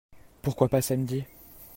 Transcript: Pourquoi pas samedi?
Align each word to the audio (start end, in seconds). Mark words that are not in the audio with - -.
Pourquoi 0.41 0.67
pas 0.67 0.81
samedi? 0.81 1.25